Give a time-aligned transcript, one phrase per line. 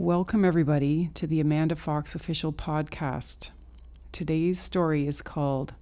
[0.00, 3.50] Welcome, everybody, to the Amanda Fox official podcast.
[4.12, 5.74] Today's story is called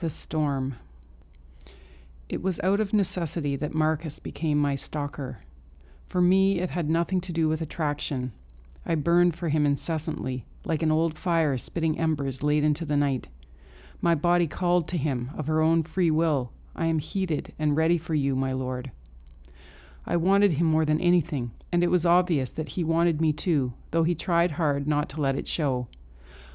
[0.00, 0.74] The Storm.
[2.28, 5.44] It was out of necessity that Marcus became my stalker.
[6.08, 8.32] For me, it had nothing to do with attraction.
[8.84, 13.28] I burned for him incessantly, like an old fire spitting embers late into the night.
[14.00, 17.98] My body called to him of her own free will I am heated and ready
[17.98, 18.90] for you, my lord.
[20.04, 23.72] I wanted him more than anything, and it was obvious that he wanted me too,
[23.90, 25.86] though he tried hard not to let it show.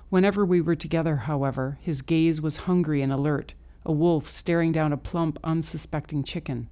[0.10, 3.54] Whenever we were together, however, his gaze was hungry and alert,
[3.86, 6.68] a wolf staring down a plump, unsuspecting chicken.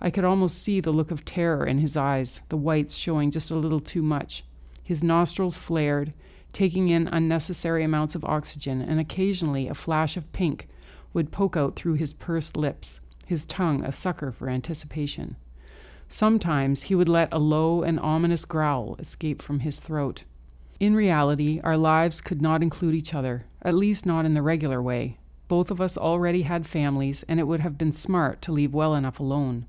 [0.00, 3.50] I could almost see the look of terror in his eyes, the whites showing just
[3.50, 4.44] a little too much.
[4.84, 6.14] His nostrils flared,
[6.52, 10.68] taking in unnecessary amounts of oxygen, and occasionally a flash of pink
[11.12, 15.36] would poke out through his pursed lips, his tongue a sucker for anticipation.
[16.10, 20.24] Sometimes he would let a low and ominous growl escape from his throat.
[20.80, 24.80] In reality, our lives could not include each other, at least not in the regular
[24.80, 25.18] way.
[25.48, 28.94] Both of us already had families, and it would have been smart to leave well
[28.94, 29.66] enough alone.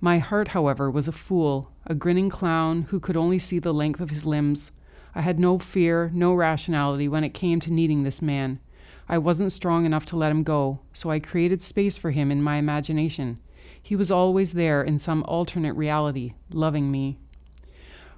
[0.00, 4.00] My heart, however, was a fool, a grinning clown who could only see the length
[4.00, 4.70] of his limbs.
[5.12, 8.60] I had no fear, no rationality when it came to needing this man.
[9.08, 12.42] I wasn't strong enough to let him go, so I created space for him in
[12.42, 13.38] my imagination.
[13.84, 17.18] He was always there in some alternate reality, loving me.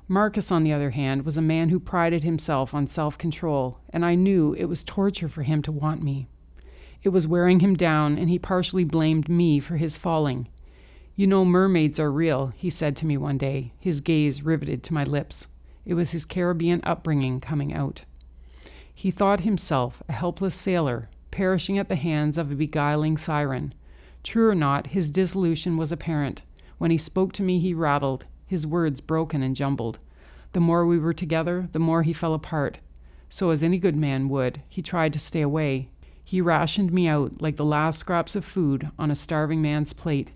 [0.06, 4.04] Marcus, on the other hand, was a man who prided himself on self control, and
[4.04, 6.28] I knew it was torture for him to want me.
[7.02, 10.46] It was wearing him down, and he partially blamed me for his falling.
[11.16, 14.94] You know, mermaids are real, he said to me one day, his gaze riveted to
[14.94, 15.48] my lips.
[15.84, 18.04] It was his Caribbean upbringing coming out.
[18.94, 23.74] He thought himself a helpless sailor, perishing at the hands of a beguiling siren.
[24.26, 26.42] True or not, his dissolution was apparent.
[26.78, 30.00] When he spoke to me, he rattled, his words broken and jumbled.
[30.52, 32.80] The more we were together, the more he fell apart.
[33.28, 35.90] So, as any good man would, he tried to stay away.
[36.24, 40.32] He rationed me out like the last scraps of food on a starving man's plate.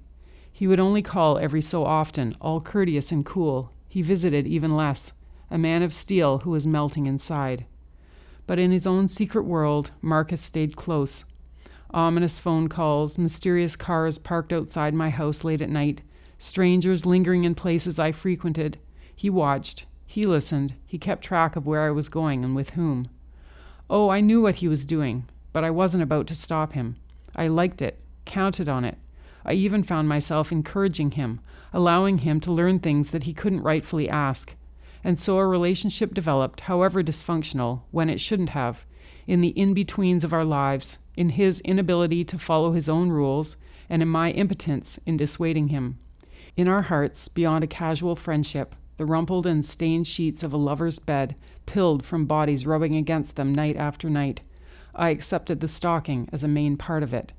[0.52, 3.72] He would only call every so often, all courteous and cool.
[3.88, 5.10] He visited even less,
[5.50, 7.66] a man of steel who was melting inside.
[8.46, 11.24] But in his own secret world, Marcus stayed close,
[11.92, 16.02] Ominous phone calls, mysterious cars parked outside my house late at night,
[16.38, 18.78] strangers lingering in places I frequented.
[19.14, 23.08] He watched, he listened, he kept track of where I was going and with whom.
[23.88, 26.96] Oh, I knew what he was doing, but I wasn't about to stop him.
[27.34, 28.98] I liked it, counted on it.
[29.44, 31.40] I even found myself encouraging him,
[31.72, 34.54] allowing him to learn things that he couldn't rightfully ask.
[35.02, 38.84] And so a relationship developed, however dysfunctional, when it shouldn't have,
[39.26, 43.56] in the in betweens of our lives, in his inability to follow his own rules,
[43.88, 45.98] and in my impotence in dissuading him.
[46.56, 50.98] In our hearts, beyond a casual friendship, the rumpled and stained sheets of a lover's
[50.98, 51.34] bed
[51.64, 54.40] pilled from bodies rubbing against them night after night.
[54.94, 57.32] I accepted the stalking as a main part of it.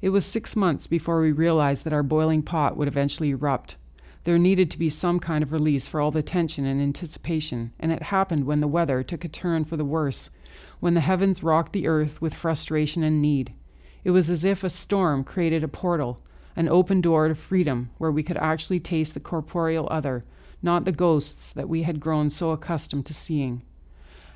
[0.00, 3.76] It was six months before we realized that our boiling pot would eventually erupt.
[4.24, 7.92] There needed to be some kind of release for all the tension and anticipation, and
[7.92, 10.30] it happened when the weather took a turn for the worse
[10.82, 13.54] when the heavens rocked the earth with frustration and need.
[14.02, 16.20] It was as if a storm created a portal,
[16.56, 20.24] an open door to freedom where we could actually taste the corporeal other,
[20.60, 23.62] not the ghosts that we had grown so accustomed to seeing.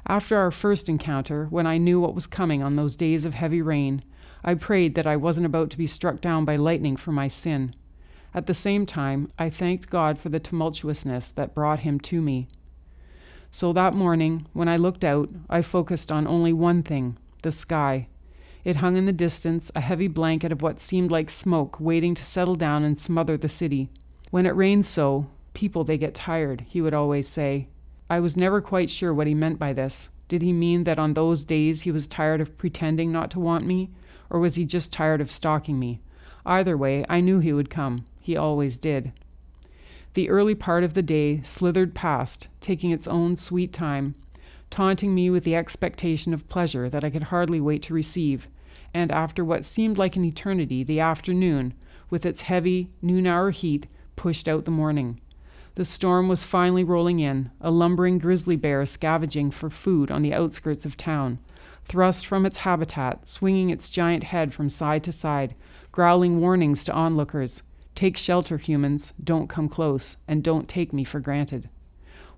[0.07, 3.61] After our first encounter, when I knew what was coming on those days of heavy
[3.61, 4.05] rain,
[4.45, 7.75] I prayed that I wasn't about to be struck down by lightning for my sin.
[8.33, 12.47] At the same time, I thanked God for the tumultuousness that brought him to me.
[13.57, 18.07] So that morning, when I looked out, I focused on only one thing the sky.
[18.65, 22.23] It hung in the distance, a heavy blanket of what seemed like smoke waiting to
[22.23, 23.89] settle down and smother the city.
[24.31, 27.69] When it rains so, people they get tired, he would always say.
[28.11, 30.11] I was never quite sure what he meant by this.
[30.29, 33.65] Did he mean that on those days he was tired of pretending not to want
[33.65, 33.89] me,
[34.29, 36.03] or was he just tired of stalking me?
[36.45, 38.05] Either way, I knew he would come.
[38.21, 39.13] He always did.
[40.17, 44.15] The early part of the day slithered past, taking its own sweet time,
[44.71, 48.49] taunting me with the expectation of pleasure that I could hardly wait to receive,
[48.95, 51.75] and after what seemed like an eternity, the afternoon,
[52.09, 55.21] with its heavy, noon hour heat, pushed out the morning.
[55.75, 60.33] The storm was finally rolling in, a lumbering grizzly bear scavenging for food on the
[60.33, 61.41] outskirts of town,
[61.85, 65.55] thrust from its habitat, swinging its giant head from side to side,
[65.93, 67.63] growling warnings to onlookers.
[67.97, 71.71] Take shelter, humans, don't come close, and don't take me for granted.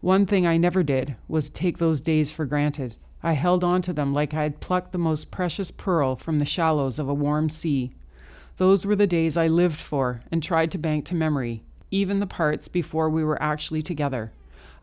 [0.00, 2.94] One thing I never did was take those days for granted.
[3.24, 6.44] I held on to them like I had plucked the most precious pearl from the
[6.44, 7.90] shallows of a warm sea.
[8.56, 12.26] Those were the days I lived for and tried to bank to memory, even the
[12.26, 14.30] parts before we were actually together.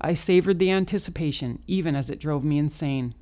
[0.01, 3.15] I savored the anticipation, even as it drove me insane.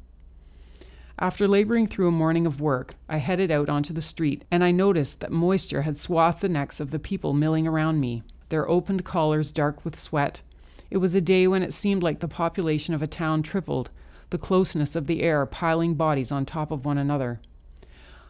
[1.20, 4.72] After laboring through a morning of work, I headed out onto the street, and I
[4.72, 9.06] noticed that moisture had swathed the necks of the people milling around me, their opened
[9.06, 10.42] collars dark with sweat.
[10.90, 13.92] It was a day when it seemed like the population of a town tripled,
[14.32, 17.40] the closeness of the air piling bodies on top of one another.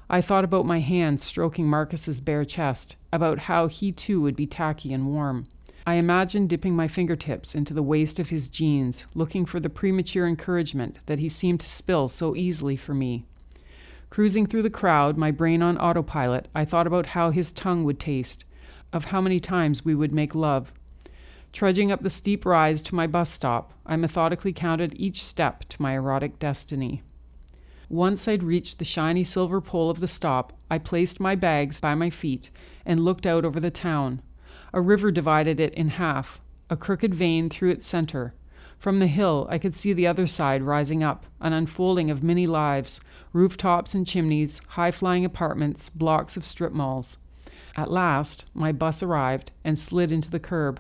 [0.10, 4.46] I thought about my hand stroking Marcus's bare chest, about how he too would be
[4.46, 5.48] tacky and warm.
[5.86, 10.26] I imagined dipping my fingertips into the waist of his jeans, looking for the premature
[10.26, 13.26] encouragement that he seemed to spill so easily for me.
[14.10, 18.00] Cruising through the crowd, my brain on autopilot, I thought about how his tongue would
[18.00, 18.46] taste,
[18.94, 20.72] of how many times we would make love.
[21.52, 25.82] Trudging up the steep rise to my bus stop, I methodically counted each step to
[25.82, 27.04] my erotic destiny.
[27.90, 31.94] Once I'd reached the shiny silver pole of the stop, I placed my bags by
[31.94, 32.50] my feet
[32.86, 34.22] and looked out over the town,
[34.74, 38.34] a river divided it in half, a crooked vein through its center.
[38.80, 42.48] From the hill, I could see the other side rising up, an unfolding of many
[42.48, 43.00] lives
[43.32, 47.18] rooftops and chimneys, high flying apartments, blocks of strip malls.
[47.76, 50.80] At last, my bus arrived and slid into the curb.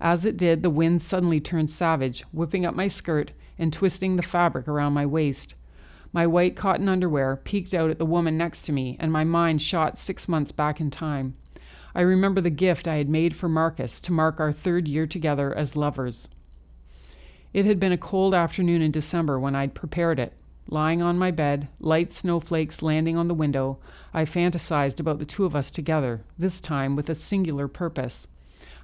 [0.00, 4.22] As it did, the wind suddenly turned savage, whipping up my skirt and twisting the
[4.22, 5.54] fabric around my waist.
[6.12, 9.62] My white cotton underwear peeked out at the woman next to me, and my mind
[9.62, 11.36] shot six months back in time.
[11.94, 15.54] I remember the gift I had made for Marcus to mark our third year together
[15.54, 16.28] as lovers.
[17.52, 20.34] It had been a cold afternoon in December when I'd prepared it.
[20.68, 23.78] Lying on my bed, light snowflakes landing on the window,
[24.14, 28.26] I fantasized about the two of us together, this time with a singular purpose.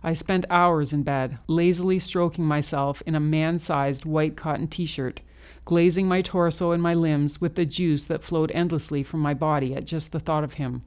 [0.02, 4.84] I spent hours in bed, lazily stroking myself in a man sized white cotton t
[4.84, 5.20] shirt,
[5.64, 9.74] glazing my torso and my limbs with the juice that flowed endlessly from my body
[9.74, 10.82] at just the thought of him.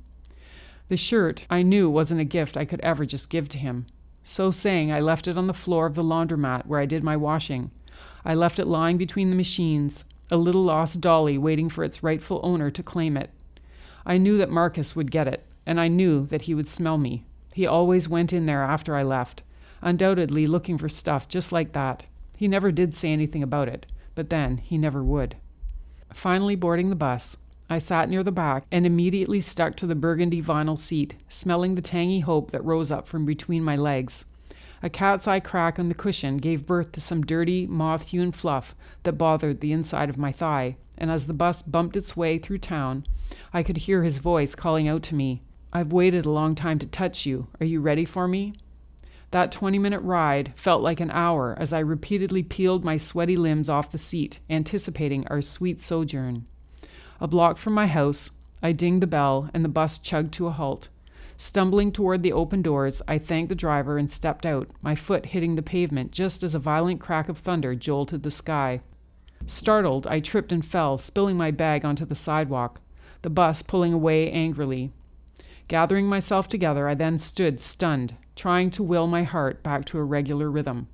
[0.91, 3.85] The shirt I knew wasn't a gift I could ever just give to him.
[4.25, 7.15] So saying, I left it on the floor of the laundromat where I did my
[7.15, 7.71] washing.
[8.25, 12.41] I left it lying between the machines, a little lost dolly waiting for its rightful
[12.43, 13.29] owner to claim it.
[14.05, 17.23] I knew that Marcus would get it, and I knew that he would smell me.
[17.53, 19.43] He always went in there after I left,
[19.81, 22.05] undoubtedly looking for stuff just like that.
[22.35, 25.37] He never did say anything about it, but then he never would.
[26.13, 27.37] Finally, boarding the bus,
[27.71, 31.81] I sat near the back and immediately stuck to the burgundy vinyl seat, smelling the
[31.81, 34.25] tangy hope that rose up from between my legs.
[34.83, 38.75] A cat's eye crack on the cushion gave birth to some dirty, moth hewn fluff
[39.03, 42.57] that bothered the inside of my thigh, and as the bus bumped its way through
[42.57, 43.05] town,
[43.53, 45.41] I could hear his voice calling out to me,
[45.71, 47.47] I've waited a long time to touch you.
[47.61, 48.53] Are you ready for me?
[49.31, 53.69] That 20 minute ride felt like an hour as I repeatedly peeled my sweaty limbs
[53.69, 56.47] off the seat, anticipating our sweet sojourn.
[57.21, 58.31] A block from my house,
[58.63, 60.89] I dinged the bell, and the bus chugged to a halt.
[61.37, 65.53] Stumbling toward the open doors, I thanked the driver and stepped out, my foot hitting
[65.53, 68.81] the pavement just as a violent crack of thunder jolted the sky.
[69.45, 72.81] Startled, I tripped and fell, spilling my bag onto the sidewalk,
[73.21, 74.91] the bus pulling away angrily.
[75.67, 80.03] Gathering myself together, I then stood stunned, trying to will my heart back to a
[80.03, 80.87] regular rhythm.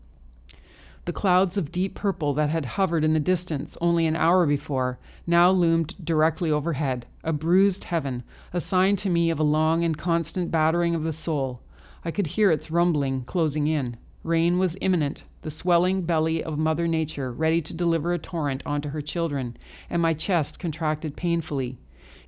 [1.08, 5.00] The clouds of deep purple that had hovered in the distance only an hour before
[5.26, 9.98] now loomed directly overhead, a bruised heaven, a sign to me of a long and
[9.98, 11.62] constant battering of the soul.
[12.04, 13.96] I could hear its rumbling closing in.
[14.22, 18.90] Rain was imminent, the swelling belly of Mother Nature ready to deliver a torrent onto
[18.90, 19.56] her children,
[19.90, 21.78] and my chest contracted painfully.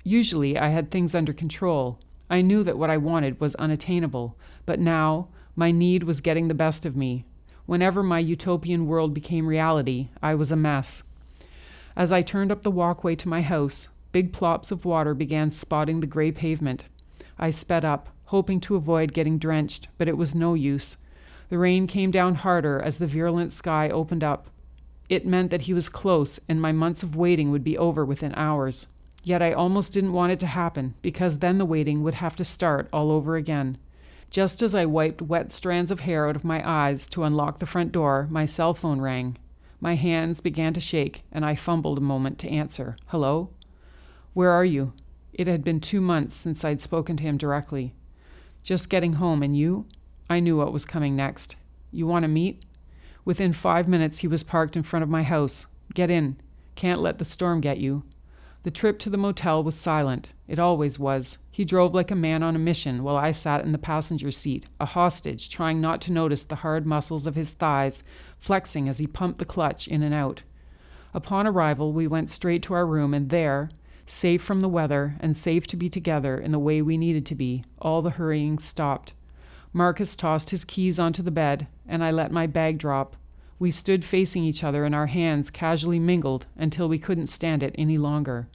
[0.04, 1.98] Usually I had things under control.
[2.30, 6.54] I knew that what I wanted was unattainable, but now my need was getting the
[6.54, 7.26] best of me,
[7.70, 11.04] Whenever my utopian world became reality, I was a mess.
[11.94, 16.00] As I turned up the walkway to my house, big plops of water began spotting
[16.00, 16.86] the gray pavement.
[17.38, 20.96] I sped up, hoping to avoid getting drenched, but it was no use.
[21.48, 24.48] The rain came down harder as the virulent sky opened up.
[25.08, 28.34] It meant that he was close, and my months of waiting would be over within
[28.34, 28.88] hours.
[29.22, 32.44] Yet I almost didn't want it to happen, because then the waiting would have to
[32.44, 33.78] start all over again.
[34.30, 37.66] Just as I wiped wet strands of hair out of my eyes to unlock the
[37.66, 39.36] front door, my cell phone rang.
[39.80, 42.96] My hands began to shake, and I fumbled a moment to answer.
[43.06, 43.50] Hello?
[44.32, 44.92] Where are you?
[45.32, 47.92] It had been two months since I'd spoken to him directly.
[48.62, 49.86] Just getting home, and you?
[50.28, 51.56] I knew what was coming next.
[51.90, 52.62] You want to meet?
[53.24, 55.66] Within five minutes, he was parked in front of my house.
[55.92, 56.36] Get in.
[56.76, 58.04] Can't let the storm get you.
[58.62, 60.32] The trip to the motel was silent.
[60.46, 61.38] It always was.
[61.50, 64.66] He drove like a man on a mission while I sat in the passenger seat,
[64.78, 68.02] a hostage, trying not to notice the hard muscles of his thighs
[68.38, 70.42] flexing as he pumped the clutch in and out.
[71.14, 73.70] Upon arrival, we went straight to our room, and there,
[74.04, 77.34] safe from the weather and safe to be together in the way we needed to
[77.34, 79.14] be, all the hurrying stopped.
[79.72, 83.16] Marcus tossed his keys onto the bed, and I let my bag drop.
[83.60, 87.74] We stood facing each other and our hands casually mingled until we couldn't stand it
[87.76, 88.48] any longer.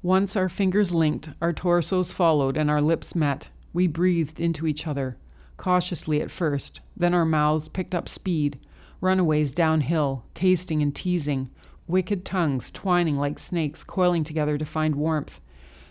[0.00, 3.48] Once our fingers linked, our torsos followed, and our lips met.
[3.72, 5.16] We breathed into each other,
[5.56, 8.60] cautiously at first, then our mouths picked up speed,
[9.00, 11.50] runaways downhill, tasting and teasing,
[11.88, 15.40] wicked tongues twining like snakes, coiling together to find warmth.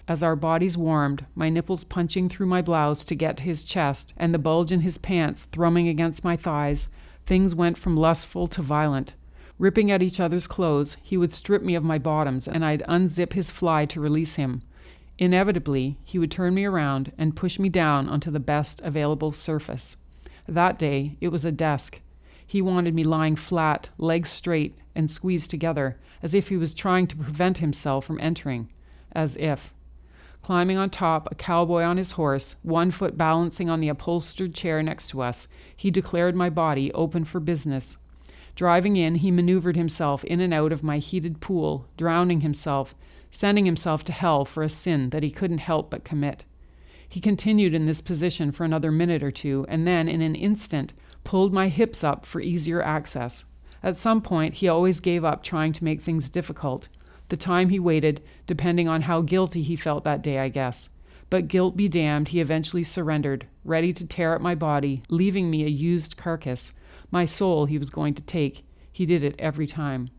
[0.08, 4.14] As our bodies warmed, my nipples punching through my blouse to get to his chest,
[4.16, 6.88] and the bulge in his pants thrumming against my thighs,
[7.26, 9.14] Things went from lustful to violent.
[9.58, 13.34] Ripping at each other's clothes, he would strip me of my bottoms, and I'd unzip
[13.34, 14.62] his fly to release him.
[15.18, 19.96] Inevitably, he would turn me around and push me down onto the best available surface.
[20.48, 22.02] That day, it was a desk.
[22.46, 27.08] He wanted me lying flat, legs straight, and squeezed together, as if he was trying
[27.08, 28.70] to prevent himself from entering.
[29.14, 29.74] As if.
[30.44, 34.84] Climbing on top, a cowboy on his horse, one foot balancing on the upholstered chair
[34.84, 37.96] next to us, he declared my body open for business.
[38.54, 42.94] Driving in, he maneuvered himself in and out of my heated pool, drowning himself,
[43.32, 46.44] sending himself to hell for a sin that he couldn't help but commit.
[47.08, 50.92] He continued in this position for another minute or two, and then, in an instant,
[51.24, 53.46] pulled my hips up for easier access.
[53.82, 56.90] At some point, he always gave up trying to make things difficult
[57.30, 60.90] the time he waited, depending on how guilty he felt that day, I guess.
[61.30, 65.64] But guilt be damned, he eventually surrendered, ready to tear at my body, leaving me
[65.64, 66.74] a used carcass.
[67.10, 68.66] My soul he was going to take.
[68.92, 70.10] He did it every time.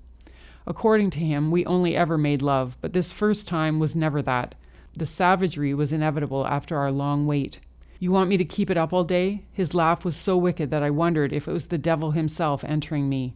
[0.66, 4.54] According to him, we only ever made love, but this first time was never that.
[4.96, 7.60] The savagery was inevitable after our long wait.
[7.98, 9.44] You want me to keep it up all day?
[9.52, 13.08] His laugh was so wicked that I wondered if it was the devil himself entering
[13.08, 13.34] me.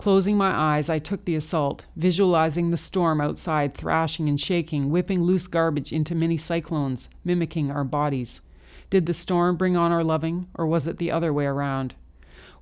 [0.00, 5.20] Closing my eyes, I took the assault, visualizing the storm outside thrashing and shaking, whipping
[5.20, 8.40] loose garbage into mini cyclones, mimicking our bodies.
[8.88, 11.92] Did the storm bring on our loving, or was it the other way around?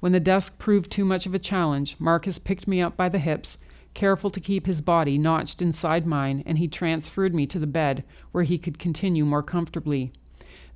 [0.00, 3.20] When the desk proved too much of a challenge, Marcus picked me up by the
[3.20, 3.56] hips,
[3.94, 8.02] careful to keep his body notched inside mine, and he transferred me to the bed,
[8.32, 10.10] where he could continue more comfortably.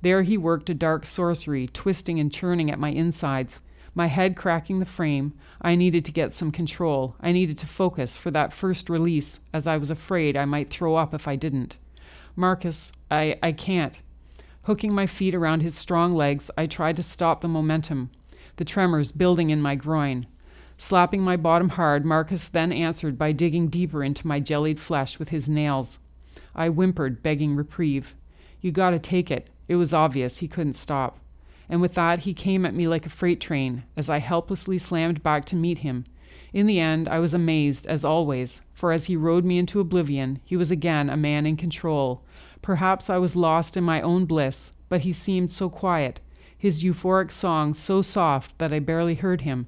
[0.01, 3.59] There he worked a dark sorcery, twisting and churning at my insides
[3.95, 5.33] my head cracking the frame.
[5.61, 7.15] I needed to get some control.
[7.21, 10.95] I needed to focus for that first release, as I was afraid I might throw
[10.95, 11.77] up if I didn't.
[12.35, 14.01] Marcus, I, I can't.
[14.63, 18.09] Hooking my feet around his strong legs, I tried to stop the momentum,
[18.55, 20.25] the tremors building in my groin.
[20.77, 25.29] Slapping my bottom hard, Marcus then answered by digging deeper into my jellied flesh with
[25.29, 25.99] his nails.
[26.55, 28.15] I whimpered, begging reprieve.
[28.59, 29.49] You gotta take it.
[29.67, 31.19] It was obvious he couldn't stop
[31.73, 35.23] and with that he came at me like a freight train as I helplessly slammed
[35.23, 36.05] back to meet him.
[36.53, 40.39] In the end, I was amazed, as always, for as he rode me into oblivion,
[40.45, 42.23] he was again a man in control.
[42.61, 46.19] Perhaps I was lost in my own bliss, but he seemed so quiet,
[46.55, 49.65] his euphoric song so soft that I barely heard him.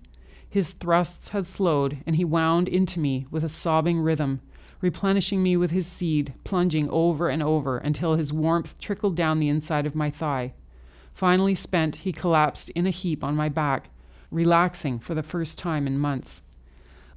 [0.48, 4.42] His thrusts had slowed, and he wound into me with a sobbing rhythm,
[4.80, 9.50] replenishing me with his seed, plunging over and over until his warmth trickled down the
[9.50, 10.54] inside of my thigh.
[11.16, 13.90] Finally spent, he collapsed in a heap on my back,
[14.30, 16.42] relaxing for the first time in months.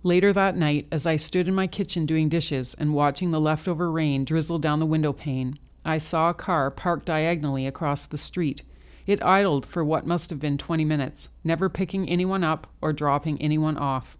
[0.04, 3.90] Later that night, as I stood in my kitchen doing dishes and watching the leftover
[3.90, 8.62] rain drizzle down the window pane, I saw a car parked diagonally across the street.
[9.04, 13.42] It idled for what must have been 20 minutes, never picking anyone up or dropping
[13.42, 14.16] anyone off.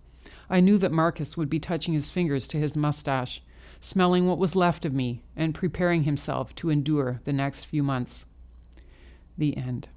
[0.51, 3.43] I knew that Marcus would be touching his fingers to his mustache,
[3.81, 8.27] smelling what was left of me, and preparing himself to endure the next few months.
[9.39, 9.89] The end.